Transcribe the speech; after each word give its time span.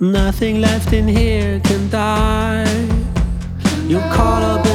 Nothing 0.00 0.60
left 0.60 0.92
in 0.92 1.08
here 1.08 1.58
can 1.64 1.90
die. 1.90 2.64
You're 3.88 4.00
caught 4.12 4.44
up. 4.44 4.67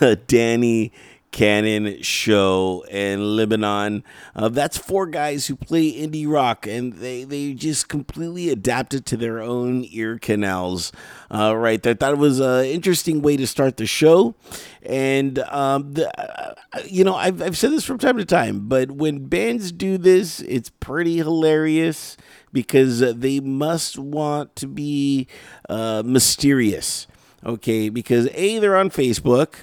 Danny 0.26 0.92
Cannon 1.32 2.00
show 2.02 2.86
in 2.88 3.36
Lebanon. 3.36 4.02
Uh, 4.34 4.48
that's 4.48 4.78
four 4.78 5.06
guys 5.06 5.46
who 5.46 5.56
play 5.56 5.92
indie 5.92 6.26
rock, 6.26 6.66
and 6.66 6.94
they, 6.94 7.24
they 7.24 7.52
just 7.52 7.88
completely 7.88 8.48
adapted 8.48 9.04
to 9.06 9.18
their 9.18 9.42
own 9.42 9.84
ear 9.90 10.18
canals. 10.18 10.92
Uh, 11.30 11.54
right 11.54 11.82
there, 11.82 11.92
That 11.92 12.16
was 12.16 12.40
an 12.40 12.64
interesting 12.64 13.20
way 13.20 13.36
to 13.36 13.46
start 13.46 13.76
the 13.76 13.84
show, 13.84 14.34
and 14.82 15.38
um, 15.40 15.92
the, 15.92 16.08
uh, 16.18 16.54
you 16.86 17.04
know 17.04 17.16
I've 17.16 17.42
I've 17.42 17.58
said 17.58 17.72
this 17.72 17.84
from 17.84 17.98
time 17.98 18.16
to 18.16 18.24
time, 18.24 18.68
but 18.68 18.92
when 18.92 19.26
bands 19.26 19.72
do 19.72 19.98
this, 19.98 20.40
it's 20.40 20.70
pretty 20.70 21.18
hilarious 21.18 22.16
because 22.50 23.00
they 23.00 23.40
must 23.40 23.98
want 23.98 24.56
to 24.56 24.66
be 24.66 25.26
uh, 25.68 26.02
mysterious 26.06 27.06
okay? 27.46 27.88
Because 27.88 28.28
a 28.34 28.58
they're 28.58 28.76
on 28.76 28.90
Facebook, 28.90 29.54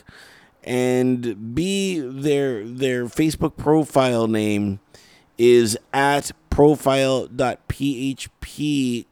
and 0.64 1.54
b 1.54 2.00
their 2.00 2.66
their 2.66 3.06
Facebook 3.06 3.58
profile 3.58 4.28
name 4.28 4.80
is 5.38 5.78
at 5.94 6.32
profile.php 6.50 7.28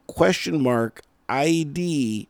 question 0.08 0.62
mark 0.62 1.02
id 1.28 2.28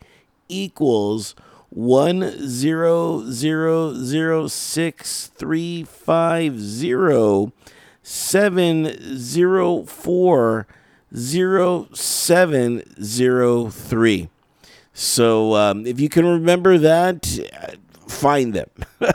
equals 0.47 1.35
one 1.69 2.47
zero 2.47 3.23
zero 3.29 3.93
zero 3.93 4.47
six 4.47 5.27
three 5.27 5.83
five 5.83 6.59
zero 6.59 7.51
seven 8.03 9.17
zero 9.17 9.83
four 9.83 10.67
zero 11.15 11.87
seven 11.93 12.83
zero 13.03 13.69
three. 13.69 14.29
So 14.93 15.55
um, 15.55 15.85
if 15.85 15.99
you 15.99 16.09
can 16.09 16.25
remember 16.25 16.77
that, 16.77 17.25
find 18.07 18.53
them. 18.53 18.69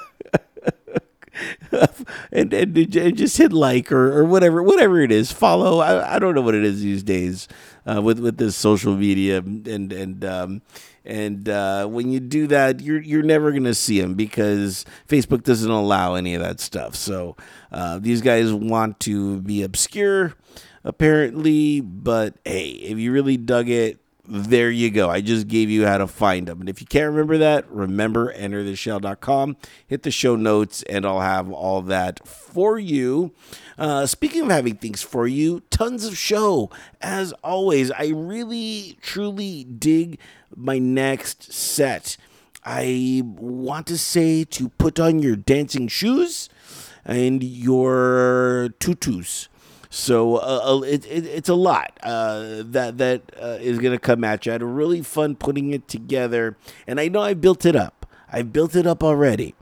and, 2.33 2.53
and, 2.53 2.77
and 2.97 3.17
just 3.17 3.37
hit 3.37 3.53
like 3.53 3.93
or, 3.93 4.19
or 4.19 4.25
whatever 4.25 4.63
whatever 4.63 5.01
it 5.01 5.13
is 5.13 5.33
follow 5.33 5.81
I, 5.81 6.17
I 6.17 6.19
don't 6.19 6.35
know 6.35 6.41
what 6.41 6.55
it 6.55 6.65
is 6.65 6.81
these 6.81 7.03
days 7.03 7.49
uh, 7.87 8.01
with 8.01 8.19
with 8.19 8.39
this 8.39 8.57
social 8.57 8.97
media 8.97 9.39
and 9.39 9.93
and 9.93 10.25
um, 10.25 10.63
and 11.05 11.49
uh, 11.49 11.87
when 11.87 12.11
you 12.11 12.21
do 12.21 12.47
that 12.49 12.81
you're 12.81 13.01
you're 13.01 13.23
never 13.23 13.53
gonna 13.53 13.75
see 13.75 14.01
them 14.01 14.15
because 14.15 14.85
Facebook 15.09 15.43
doesn't 15.45 15.71
allow 15.71 16.15
any 16.15 16.35
of 16.35 16.43
that 16.43 16.61
stuff 16.61 16.95
so 16.95 17.37
uh, 17.71 17.99
these 17.99 18.23
guys 18.23 18.53
want 18.53 18.99
to 19.01 19.41
be 19.43 19.63
obscure 19.63 20.35
apparently 20.85 21.81
but 21.81 22.35
hey 22.45 22.69
if 22.69 22.99
you 22.99 23.13
really 23.13 23.37
dug 23.37 23.69
it 23.69 24.01
there 24.29 24.71
you 24.71 24.91
go. 24.91 25.09
I 25.09 25.21
just 25.21 25.49
gave 25.49 25.71
you 25.71 25.87
how 25.87 25.99
to 25.99 26.07
find 26.07 26.49
them. 26.49 26.61
And 26.61 26.69
if 26.69 26.81
you 26.81 26.87
can't 26.87 27.11
remember 27.11 27.39
that, 27.39 27.71
remember 27.71 28.33
entertheshell.com. 28.35 29.57
Hit 29.87 30.03
the 30.03 30.11
show 30.11 30.37
notes, 30.37 30.83
and 30.85 31.07
I'll 31.07 31.21
have 31.21 31.51
all 31.51 31.83
that 31.83 32.27
for 32.27 32.79
you. 32.79 33.33
Uh, 33.79 34.07
speaking 34.07 34.43
of 34.43 34.51
having 34.51 34.77
things 34.77 35.03
for 35.03 35.27
you, 35.27 35.61
tons 35.71 36.05
of 36.05 36.17
show. 36.17 36.71
As 37.01 37.33
always, 37.45 37.91
I 37.93 38.09
really, 38.09 38.99
truly 39.01 39.65
dig 39.65 40.19
my 40.55 40.79
next 40.79 41.53
set. 41.53 42.17
I 42.65 43.23
want 43.25 43.87
to 43.87 43.99
say 43.99 44.45
to 44.45 44.69
put 44.71 44.99
on 44.99 45.21
your 45.21 45.37
dancing 45.37 45.87
shoes 45.87 46.49
and 47.05 47.43
your 47.43 48.71
tutus 48.81 49.49
so 49.91 50.37
uh, 50.37 50.81
it, 50.85 51.05
it, 51.07 51.27
it's 51.27 51.49
a 51.49 51.55
lot 51.55 51.99
uh, 52.03 52.63
that 52.65 52.99
that 52.99 53.23
uh, 53.41 53.59
is 53.61 53.79
going 53.79 53.93
to 53.93 53.99
come 53.99 54.25
at 54.25 54.47
you. 54.47 54.53
I 54.53 54.55
had 54.55 54.63
a 54.63 54.67
really 54.67 55.03
fun 55.03 55.37
putting 55.37 55.73
it 55.73 55.89
together, 55.89 56.57
and 56.87 57.01
I 57.01 57.09
know 57.09 57.21
I 57.21 57.35
built 57.35 57.65
it 57.65 57.77
up. 57.77 58.07
I 58.31 58.43
built 58.43 58.75
it 58.75 58.87
up 58.87 59.05
already, 59.05 59.55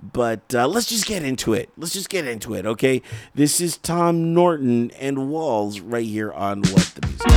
but 0.00 0.54
uh, 0.54 0.68
let's 0.68 0.86
just 0.86 1.06
get 1.06 1.22
into 1.22 1.54
it. 1.54 1.70
Let's 1.76 1.92
just 1.92 2.10
get 2.10 2.26
into 2.26 2.54
it, 2.54 2.66
okay? 2.66 3.02
This 3.34 3.60
is 3.60 3.78
Tom 3.78 4.34
Norton 4.34 4.90
and 4.92 5.30
Walls 5.30 5.80
right 5.80 6.06
here 6.06 6.32
on 6.32 6.62
What 6.62 6.92
the 6.94 7.06
Music. 7.06 7.29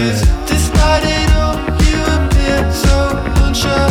Cause 0.00 0.22
despite 0.48 1.04
it 1.04 1.30
all, 1.36 1.56
you 1.84 2.00
appear 2.16 2.72
so 2.72 3.12
nonchalant. 3.36 3.89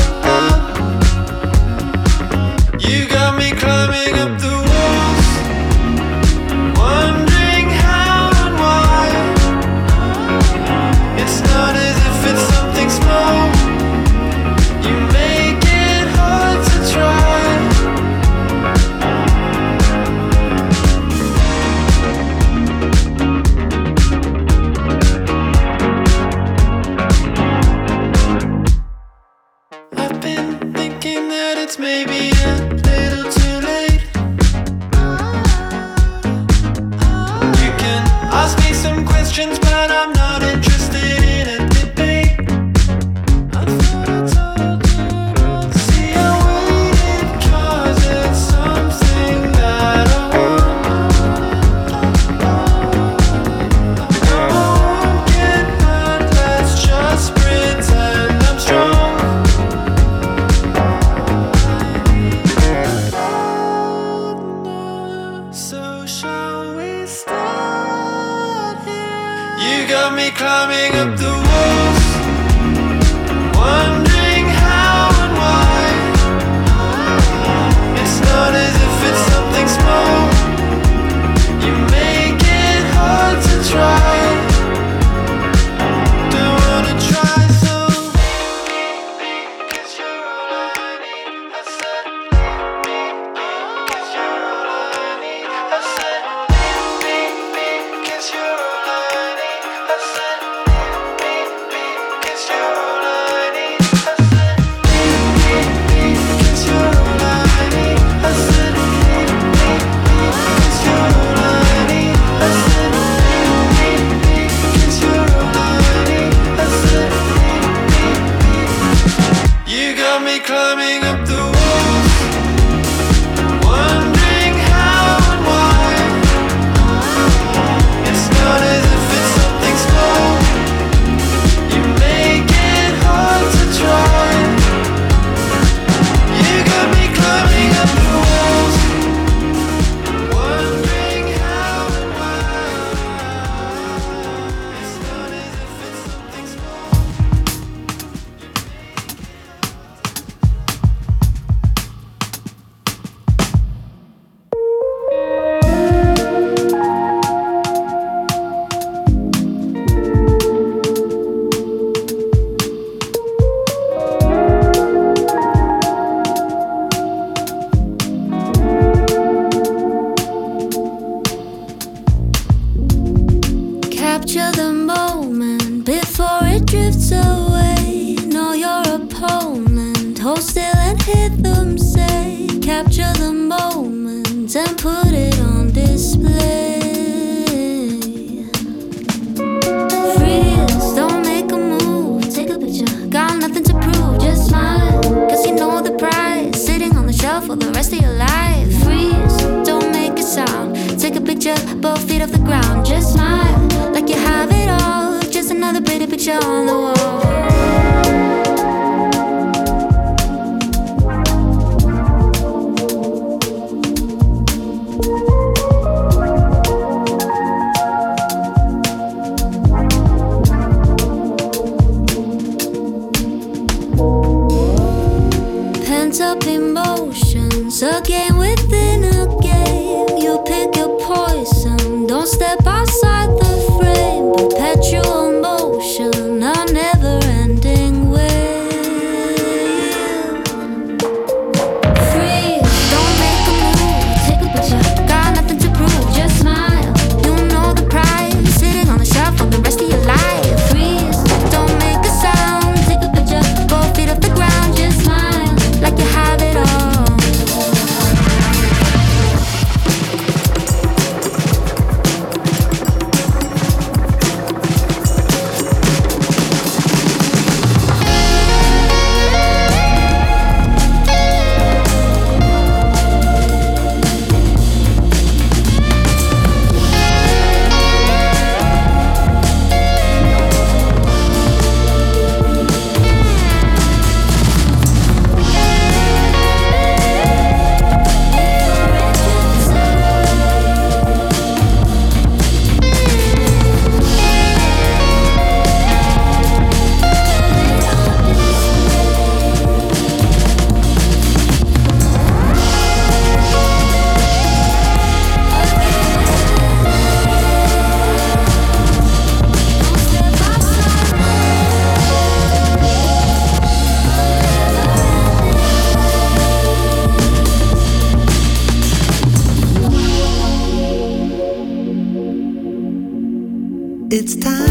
It's 324.11 324.35
time 324.35 324.68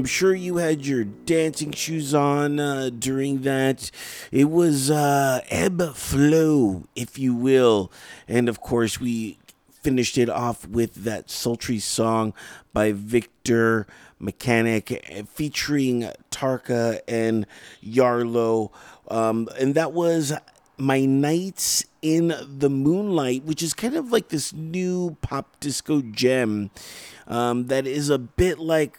I'm 0.00 0.06
sure 0.06 0.34
you 0.34 0.56
had 0.56 0.86
your 0.86 1.04
dancing 1.04 1.72
shoes 1.72 2.14
on 2.14 2.58
uh, 2.58 2.88
during 2.88 3.42
that. 3.42 3.90
It 4.32 4.48
was 4.48 4.90
uh, 4.90 5.42
ebb 5.50 5.94
flow, 5.94 6.84
if 6.96 7.18
you 7.18 7.34
will. 7.34 7.92
And 8.26 8.48
of 8.48 8.62
course, 8.62 8.98
we 8.98 9.36
finished 9.82 10.16
it 10.16 10.30
off 10.30 10.66
with 10.66 11.04
that 11.04 11.30
sultry 11.30 11.78
song 11.78 12.32
by 12.72 12.92
Victor 12.92 13.86
Mechanick 14.18 15.28
featuring 15.28 16.10
Tarka 16.30 17.00
and 17.06 17.46
Yarol. 17.84 18.72
Um, 19.08 19.50
and 19.58 19.74
that 19.74 19.92
was 19.92 20.32
My 20.78 21.04
Nights 21.04 21.84
in 22.00 22.34
the 22.40 22.70
Moonlight, 22.70 23.44
which 23.44 23.62
is 23.62 23.74
kind 23.74 23.96
of 23.96 24.10
like 24.10 24.28
this 24.28 24.54
new 24.54 25.18
pop 25.20 25.60
disco 25.60 26.00
gem 26.00 26.70
um, 27.26 27.66
that 27.66 27.86
is 27.86 28.08
a 28.08 28.18
bit 28.18 28.58
like 28.58 28.98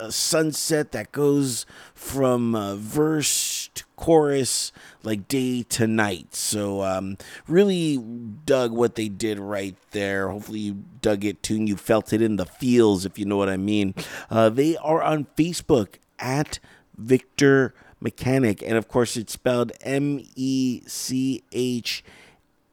a 0.00 0.10
sunset 0.12 0.92
that 0.92 1.12
goes 1.12 1.66
from 1.94 2.54
uh, 2.54 2.74
verse 2.74 3.70
to 3.74 3.84
chorus 3.96 4.72
like 5.02 5.28
day 5.28 5.62
to 5.62 5.86
night 5.86 6.34
so 6.34 6.82
um, 6.82 7.16
really 7.46 7.96
dug 8.44 8.72
what 8.72 8.96
they 8.96 9.08
did 9.08 9.38
right 9.38 9.76
there 9.92 10.28
hopefully 10.28 10.58
you 10.58 10.84
dug 11.00 11.24
it 11.24 11.42
too 11.42 11.54
and 11.54 11.68
you 11.68 11.76
felt 11.76 12.12
it 12.12 12.20
in 12.20 12.36
the 12.36 12.46
feels 12.46 13.06
if 13.06 13.18
you 13.18 13.24
know 13.24 13.36
what 13.36 13.48
i 13.48 13.56
mean 13.56 13.94
uh, 14.30 14.48
they 14.48 14.76
are 14.78 15.02
on 15.02 15.26
facebook 15.36 15.94
at 16.18 16.58
victor 16.96 17.72
mechanick 18.04 18.62
and 18.64 18.76
of 18.76 18.86
course 18.86 19.16
it's 19.16 19.32
spelled 19.32 19.72
M 19.80 20.20
E 20.36 20.82
C 20.86 21.42
H 21.52 22.04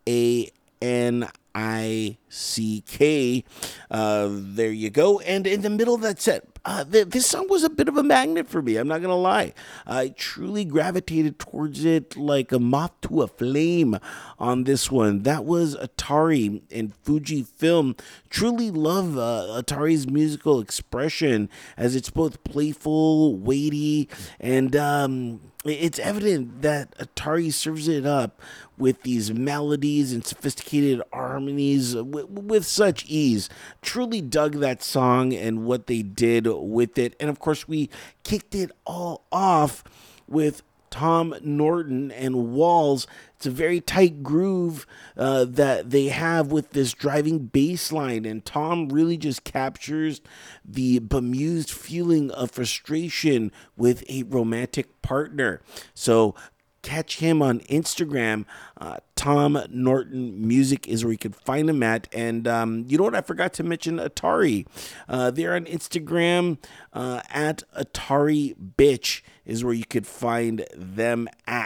A 0.08 0.50
N 0.82 1.28
I 1.56 2.18
C 2.30 2.84
K. 2.86 3.44
Uh, 3.90 4.30
there 4.32 4.72
you 4.72 4.90
go. 4.90 5.20
And 5.22 5.48
in 5.48 5.62
the 5.62 5.70
middle 5.70 5.96
of 5.96 6.02
that 6.02 6.22
set, 6.22 6.51
uh, 6.63 6.84
th- 6.84 7.10
this 7.10 7.26
song 7.26 7.47
was 7.50 7.63
a 7.63 7.69
bit 7.69 7.88
of 7.88 7.97
a 7.97 8.04
magnet 8.04 8.47
for 8.47 8.62
me. 8.62 8.78
I'm 8.78 8.88
not 8.88 9.02
gonna 9.02 9.15
lie. 9.15 9.54
I 9.86 10.10
truly 10.10 10.63
gravitated 10.63 11.39
towards 11.39 11.84
it 11.86 12.15
like 12.15 12.52
a 12.52 12.60
moth 12.60 13.02
to 13.02 13.24
a 13.24 13.28
flame 13.28 13.97
on 14.38 14.65
this 14.65 14.91
one. 14.91 15.24
That 15.24 15.45
was 15.45 15.76
Atari 15.76 16.62
and 16.71 16.93
Fujifilm. 17.04 18.00
Truly 18.30 18.69
love 18.69 19.17
uh, 19.17 19.62
Atari's 19.62 20.08
musical 20.08 20.60
expression 20.60 21.50
as 21.78 21.95
it's 21.95 22.10
both 22.10 22.43
playful, 22.43 23.36
weighty, 23.38 24.08
and 24.39 24.76
um, 24.76 25.51
it's 25.63 26.00
evident 26.00 26.62
that 26.63 26.97
Atari 26.97 27.54
serves 27.54 27.88
it 27.88 28.06
up 28.06 28.41
with 28.78 29.04
these 29.04 29.32
melodies 29.32 30.12
and 30.12 30.26
sophisticated 30.26 31.02
harmonies 31.13 31.95
with, 31.95 32.30
with 32.30 32.65
such 32.65 33.06
ease. 33.06 33.47
Truly 33.82 34.21
dug 34.21 34.56
that 34.56 34.82
song 34.82 35.34
and 35.34 35.65
what 35.65 35.88
they 35.88 36.02
did 36.02 36.47
with 36.47 36.97
it. 36.97 37.15
And 37.19 37.30
of 37.30 37.39
course, 37.39 37.67
we 37.67 37.89
kicked 38.24 38.56
it 38.56 38.71
all 38.86 39.26
off 39.32 39.84
with 40.28 40.63
Tom 40.89 41.36
Norton 41.41 42.12
and 42.12 42.52
Walls. 42.52 43.06
It's 43.42 43.48
a 43.48 43.50
very 43.50 43.82
tight 43.82 44.22
groove 44.22 44.86
uh, 45.18 45.46
that 45.46 45.90
they 45.90 46.10
have 46.10 46.52
with 46.52 46.74
this 46.74 46.94
driving 46.94 47.40
bass 47.48 47.92
line, 47.92 48.24
and 48.24 48.46
Tom 48.46 48.90
really 48.90 49.18
just 49.18 49.44
captures 49.44 50.22
the 50.64 51.00
bemused 51.00 51.72
feeling 51.72 52.30
of 52.30 52.52
frustration 52.52 53.52
with 53.76 54.08
a 54.08 54.22
romantic 54.22 55.02
partner. 55.02 55.60
So 55.96 56.36
catch 56.84 57.18
him 57.18 57.42
on 57.42 57.62
Instagram. 57.62 58.46
Uh, 58.80 58.98
Tom 59.16 59.58
Norton 59.70 60.48
Music 60.48 60.88
is 60.88 61.04
where 61.04 61.12
you 61.12 61.18
can 61.18 61.32
find 61.32 61.68
him 61.68 61.82
at. 61.82 62.08
And 62.14 62.48
um, 62.48 62.86
you 62.88 62.98
know 63.00 63.06
what? 63.06 63.16
I 63.16 63.22
forgot 63.22 63.54
to 63.54 63.64
mention 63.64 63.98
Atari. 63.98 64.68
Uh, 65.10 65.32
they're 65.32 65.56
on 65.56 65.66
Instagram 65.66 66.58
uh, 66.94 67.22
at 67.32 67.64
Atari 67.76 68.56
Bitch 68.78 69.22
is 69.46 69.64
where 69.64 69.74
you 69.74 69.86
could 69.86 70.08
find 70.08 70.66
them 70.76 71.28
at. 71.48 71.61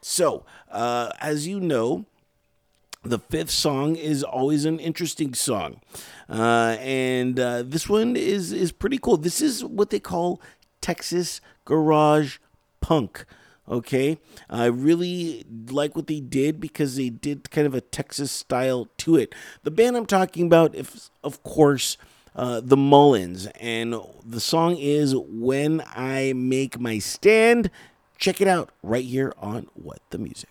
So, 0.00 0.44
uh, 0.70 1.10
as 1.20 1.46
you 1.46 1.60
know, 1.60 2.06
the 3.02 3.18
fifth 3.18 3.50
song 3.50 3.96
is 3.96 4.22
always 4.22 4.64
an 4.64 4.78
interesting 4.78 5.34
song, 5.34 5.80
uh, 6.28 6.76
and 6.80 7.40
uh, 7.40 7.62
this 7.62 7.88
one 7.88 8.14
is 8.16 8.52
is 8.52 8.72
pretty 8.72 8.98
cool. 8.98 9.16
This 9.16 9.40
is 9.40 9.64
what 9.64 9.90
they 9.90 10.00
call 10.00 10.40
Texas 10.80 11.40
garage 11.64 12.38
punk. 12.80 13.24
Okay, 13.68 14.18
I 14.48 14.66
really 14.66 15.44
like 15.70 15.94
what 15.94 16.08
they 16.08 16.20
did 16.20 16.60
because 16.60 16.96
they 16.96 17.08
did 17.08 17.50
kind 17.50 17.66
of 17.66 17.74
a 17.74 17.80
Texas 17.80 18.32
style 18.32 18.88
to 18.98 19.16
it. 19.16 19.34
The 19.62 19.70
band 19.70 19.96
I'm 19.96 20.06
talking 20.06 20.46
about, 20.46 20.74
of 21.22 21.42
course, 21.44 21.96
uh, 22.34 22.60
the 22.60 22.76
Mullens, 22.76 23.46
and 23.60 23.94
the 24.26 24.40
song 24.40 24.76
is 24.76 25.14
"When 25.14 25.82
I 25.86 26.32
Make 26.34 26.80
My 26.80 26.98
Stand." 26.98 27.70
Check 28.20 28.42
it 28.42 28.48
out 28.48 28.68
right 28.82 29.04
here 29.04 29.32
on 29.38 29.68
What 29.72 30.00
the 30.10 30.18
Music. 30.18 30.50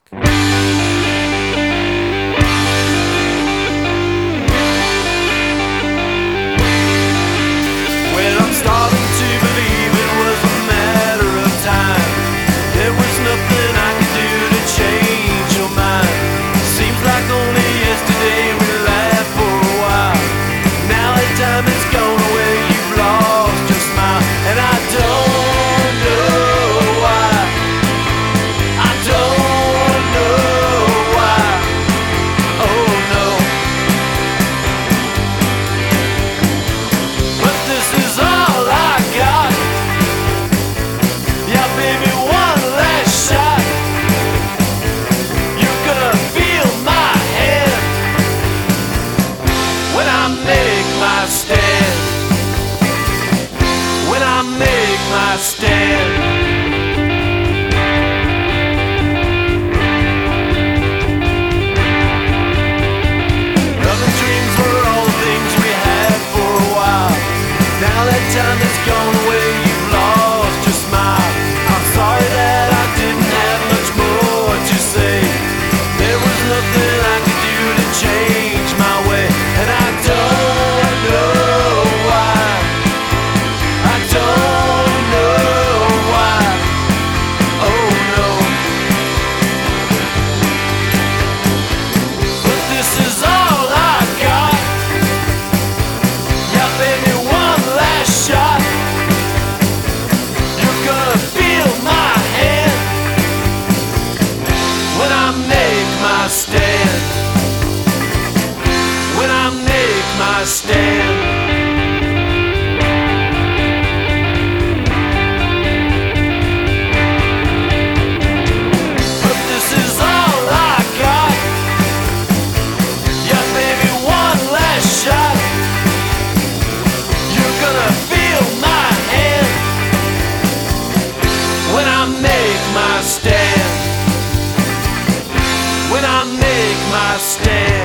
stay. 137.19 137.78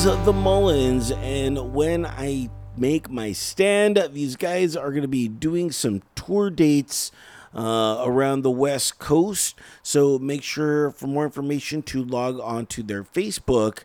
Was 0.00 0.24
the 0.24 0.32
Mullens, 0.32 1.10
and 1.10 1.74
when 1.74 2.06
I 2.06 2.48
make 2.74 3.10
my 3.10 3.32
stand, 3.32 4.02
these 4.12 4.34
guys 4.34 4.74
are 4.74 4.92
going 4.92 5.02
to 5.02 5.08
be 5.08 5.28
doing 5.28 5.70
some 5.70 6.00
tour 6.14 6.48
dates 6.48 7.12
uh, 7.54 8.02
around 8.06 8.40
the 8.40 8.50
West 8.50 8.98
Coast. 8.98 9.56
So 9.82 10.18
make 10.18 10.42
sure 10.42 10.90
for 10.90 11.06
more 11.06 11.26
information 11.26 11.82
to 11.82 12.02
log 12.02 12.40
on 12.40 12.64
to 12.68 12.82
their 12.82 13.04
Facebook 13.04 13.80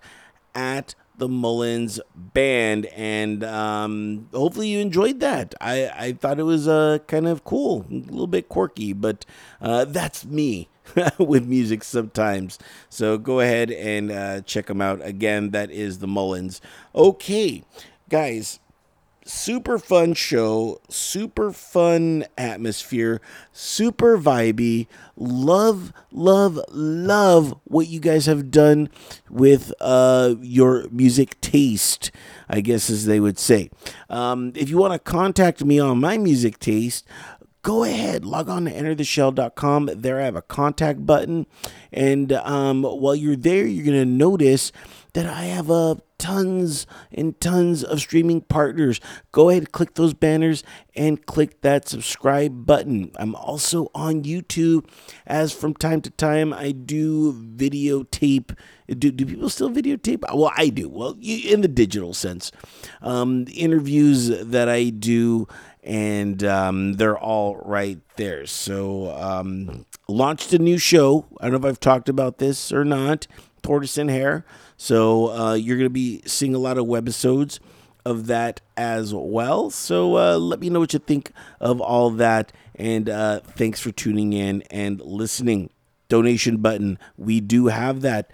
at 0.54 0.95
the 1.17 1.28
Mullens 1.28 1.99
Band, 2.15 2.86
and 2.86 3.43
um, 3.43 4.30
hopefully 4.34 4.69
you 4.69 4.80
enjoyed 4.80 5.19
that. 5.19 5.54
I, 5.60 5.89
I 5.89 6.13
thought 6.13 6.39
it 6.39 6.43
was 6.43 6.65
uh, 6.65 6.99
kind 7.08 7.28
of 7.28 7.43
cool, 7.43 7.86
a 7.91 7.93
little 7.93 8.28
bit 8.28 8.47
quirky, 8.47 8.93
but 8.93 9.25
uh, 9.60 9.84
that's 9.84 10.23
me 10.23 10.69
with 11.17 11.45
music 11.45 11.84
sometimes. 11.84 12.60
So 12.89 13.17
go 13.17 13.39
ahead 13.39 13.71
and 13.71 14.12
uh, 14.12 14.41
check 14.41 14.67
them 14.67 14.82
out. 14.82 15.02
Again, 15.04 15.52
that 15.52 15.71
is 15.71 16.00
the 16.00 16.08
Mullens. 16.08 16.62
Okay, 16.95 17.63
guys 18.10 18.60
super 19.26 19.80
fun 19.80 20.13
show, 20.13 20.80
super 20.88 21.52
fun 21.52 22.26
atmosphere, 22.38 23.19
super 23.52 24.17
vibey. 24.17 24.88
Love, 25.17 25.91
love, 26.12 26.60
love 26.69 27.60
what 27.63 27.88
you 27.88 28.00
guys 28.00 28.28
have 28.28 28.52
done 28.52 28.89
with 29.30 29.74
uh, 29.82 30.36
your 30.41 30.88
music 30.89 31.39
taste, 31.41 32.12
I 32.48 32.62
guess 32.62 32.89
as 32.89 33.06
they 33.06 33.19
would 33.19 33.39
say. 33.39 33.69
Um, 34.10 34.52
if 34.56 34.69
you 34.69 34.78
want 34.78 34.93
to 34.93 35.00
contact 35.00 35.65
me 35.65 35.80
on 35.80 36.00
my 36.00 36.17
music 36.17 36.60
taste, 36.60 37.06
go 37.65 37.84
ahead, 37.84 38.23
log 38.23 38.47
on 38.47 38.65
to 38.65 38.71
entertheshell.com. 38.71 39.89
There 39.95 40.21
I 40.21 40.25
have 40.25 40.36
a 40.36 40.43
contact 40.43 41.04
button. 41.04 41.47
And 41.91 42.32
um, 42.32 42.84
while 42.84 43.15
you're 43.15 43.36
there, 43.36 43.65
you're 43.65 43.84
going 43.84 43.97
to 43.97 44.06
notice 44.06 44.71
that 45.13 45.25
I 45.25 45.45
have 45.45 45.71
uh, 45.71 45.95
tons 46.19 46.86
and 47.12 47.39
tons 47.39 47.84
of 47.84 47.99
streaming 47.99 48.41
partners. 48.41 48.99
Go 49.32 49.49
ahead, 49.49 49.71
click 49.71 49.95
those 49.95 50.13
banners 50.13 50.63
and 50.95 51.25
click 51.25 51.62
that 51.62 51.88
subscribe 51.88 52.65
button. 52.65 53.12
I'm 53.15 53.34
also 53.34 53.89
on 53.95 54.23
YouTube, 54.23 54.88
as 55.25 55.51
from 55.51 55.73
time 55.73 56.01
to 56.01 56.10
time 56.12 56.54
I 56.54 56.71
do 56.71 57.34
videotape. 57.34 58.56
Do, 58.88 59.10
do 59.10 59.25
people 59.25 59.49
still 59.49 59.71
videotape? 59.71 60.21
Well, 60.34 60.51
I 60.56 60.69
do. 60.69 60.88
Well, 60.88 61.17
in 61.19 61.62
the 61.62 61.67
digital 61.67 62.13
sense, 62.13 62.51
um, 63.01 63.45
interviews 63.54 64.28
that 64.28 64.69
I 64.69 64.89
do, 64.89 65.47
and 65.86 66.43
um, 66.43 66.93
they're 66.93 67.17
all 67.17 67.56
right 67.58 68.00
there. 68.17 68.45
So, 68.45 69.15
um, 69.15 69.86
launched 70.08 70.52
a 70.54 70.60
new 70.60 70.78
show. 70.78 71.26
I 71.39 71.45
don't 71.45 71.62
know 71.62 71.67
if 71.67 71.74
I've 71.74 71.80
talked 71.80 72.10
about 72.10 72.39
this 72.39 72.71
or 72.71 72.84
not. 72.84 73.28
Tortoise 73.62 73.98
and 73.98 74.10
Hare. 74.10 74.45
So 74.78 75.32
uh, 75.32 75.54
you're 75.54 75.78
going 75.78 75.86
to 75.86 75.93
be 75.93 76.21
seeing 76.26 76.54
a 76.54 76.60
lot 76.60 76.78
of 76.78 76.86
webisodes 76.86 77.60
of 78.06 78.28
that 78.28 78.62
as 78.78 79.13
well. 79.13 79.71
So 79.71 80.17
uh, 80.17 80.38
let 80.38 80.60
me 80.60 80.69
know 80.69 80.80
what 80.80 80.93
you 80.93 81.00
think 81.00 81.32
of 81.60 81.82
all 81.82 82.12
that. 82.12 82.52
And 82.76 83.10
uh, 83.10 83.39
thanks 83.39 83.80
for 83.80 83.91
tuning 83.91 84.34
in 84.34 84.62
and 84.69 85.02
listening. 85.02 85.71
Donation 86.10 86.58
button. 86.58 87.00
We 87.17 87.41
do 87.41 87.67
have 87.67 88.02
that. 88.02 88.30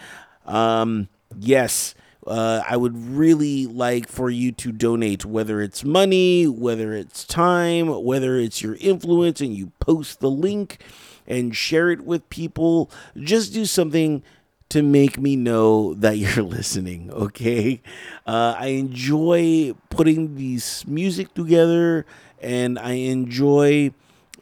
Um, 0.46 1.08
yes. 1.40 1.96
Uh, 2.26 2.62
I 2.68 2.78
would 2.78 2.96
really 2.98 3.66
like 3.66 4.08
for 4.08 4.30
you 4.30 4.52
to 4.54 4.72
donate, 4.72 5.26
whether 5.26 5.62
it's 5.62 5.84
money, 5.84 6.48
whether 6.48 6.94
it's 6.94 7.26
time, 7.26 8.04
whether 8.04 8.38
it's 8.38 8.62
your 8.62 8.76
influence, 8.80 9.42
and 9.42 9.56
you 9.56 9.72
post 9.80 10.20
the 10.20 10.30
link 10.30 10.84
and 11.26 11.56
share 11.56 11.90
it 11.90 12.02
with 12.02 12.30
people. 12.30 12.92
Just 13.18 13.54
do 13.54 13.66
something 13.66 14.24
to 14.70 14.82
make 14.82 15.20
me 15.20 15.36
know 15.36 15.94
that 15.96 16.18
you're 16.18 16.44
listening, 16.44 17.12
okay? 17.12 17.82
Uh, 18.26 18.56
I 18.58 18.68
enjoy 18.68 19.74
putting 19.90 20.36
these 20.36 20.86
music 20.88 21.34
together 21.34 22.06
and 22.42 22.80
I 22.80 22.94
enjoy, 22.94 23.92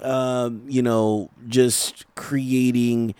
um, 0.02 0.64
you 0.68 0.82
know, 0.82 1.32
just 1.48 2.06
creating 2.16 3.16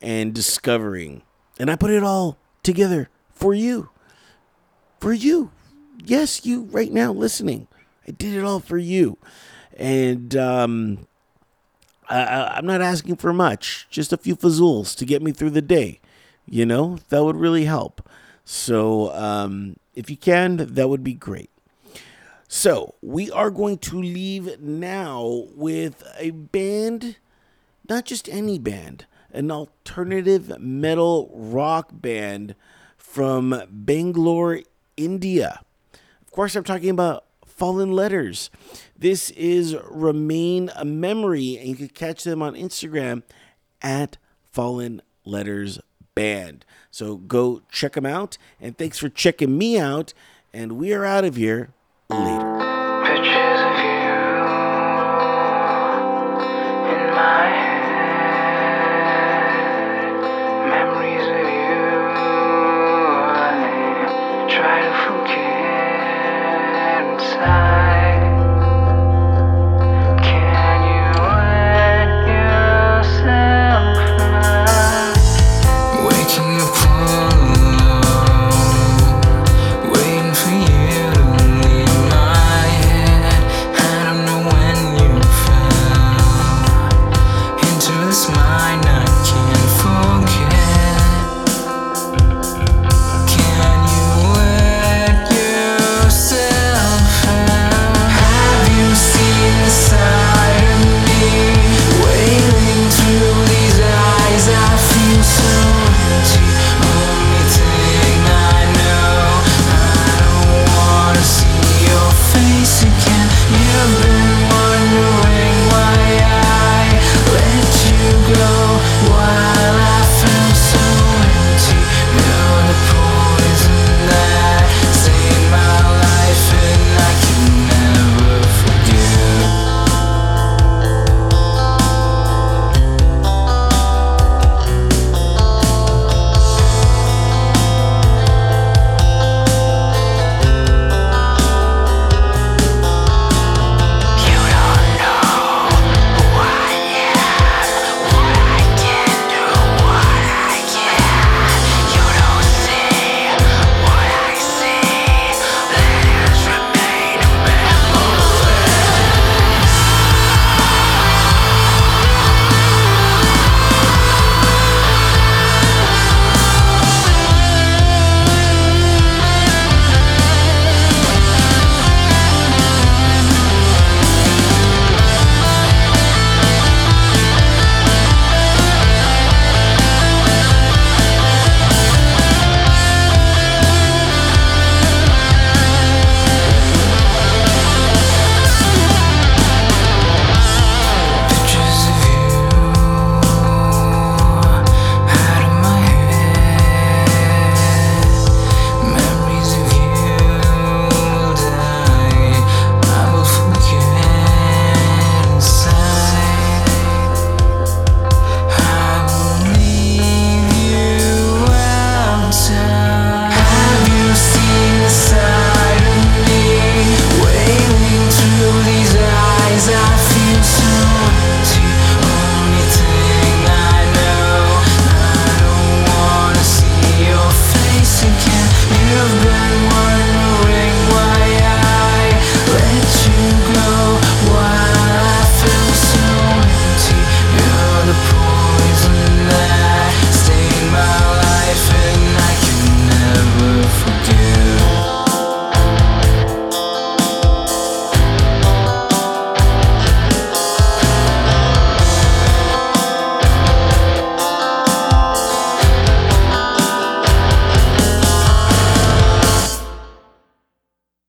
and 0.00 0.34
discovering. 0.34 1.22
And 1.58 1.70
I 1.70 1.76
put 1.76 1.90
it 1.90 2.02
all 2.02 2.36
together 2.62 3.08
for 3.32 3.54
you. 3.54 3.90
For 5.04 5.12
you. 5.12 5.50
Yes, 6.02 6.46
you 6.46 6.62
right 6.62 6.90
now 6.90 7.12
listening. 7.12 7.68
I 8.08 8.12
did 8.12 8.32
it 8.32 8.42
all 8.42 8.58
for 8.58 8.78
you. 8.78 9.18
And, 9.76 10.34
um, 10.34 11.06
I, 12.08 12.54
I'm 12.56 12.64
not 12.64 12.80
asking 12.80 13.16
for 13.16 13.34
much, 13.34 13.86
just 13.90 14.14
a 14.14 14.16
few 14.16 14.34
fazools 14.34 14.96
to 14.96 15.04
get 15.04 15.20
me 15.20 15.30
through 15.32 15.50
the 15.50 15.60
day. 15.60 16.00
You 16.48 16.64
know, 16.64 17.00
that 17.10 17.22
would 17.22 17.36
really 17.36 17.66
help. 17.66 18.08
So, 18.46 19.12
um, 19.12 19.76
if 19.94 20.08
you 20.08 20.16
can, 20.16 20.56
that 20.56 20.88
would 20.88 21.04
be 21.04 21.12
great. 21.12 21.50
So, 22.48 22.94
we 23.02 23.30
are 23.30 23.50
going 23.50 23.76
to 23.80 24.00
leave 24.00 24.58
now 24.58 25.48
with 25.54 26.02
a 26.16 26.30
band, 26.30 27.16
not 27.86 28.06
just 28.06 28.26
any 28.30 28.58
band, 28.58 29.04
an 29.34 29.50
alternative 29.50 30.58
metal 30.58 31.30
rock 31.34 31.90
band 31.92 32.54
from 32.96 33.64
Bangalore, 33.68 34.60
India. 34.96 35.60
Of 36.22 36.30
course, 36.30 36.56
I'm 36.56 36.64
talking 36.64 36.90
about 36.90 37.24
Fallen 37.46 37.92
Letters. 37.92 38.50
This 38.98 39.30
is 39.30 39.76
Remain 39.88 40.70
a 40.74 40.84
Memory, 40.84 41.56
and 41.56 41.68
you 41.68 41.76
can 41.76 41.88
catch 41.88 42.24
them 42.24 42.42
on 42.42 42.54
Instagram 42.54 43.22
at 43.82 44.16
Fallen 44.50 45.02
Letters 45.24 45.78
Band. 46.14 46.64
So 46.90 47.16
go 47.16 47.62
check 47.70 47.92
them 47.92 48.06
out, 48.06 48.38
and 48.60 48.76
thanks 48.76 48.98
for 48.98 49.08
checking 49.08 49.56
me 49.56 49.78
out, 49.78 50.14
and 50.52 50.72
we 50.72 50.92
are 50.92 51.04
out 51.04 51.24
of 51.24 51.36
here 51.36 51.70
later. 52.08 52.53